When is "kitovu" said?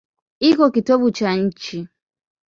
0.73-1.09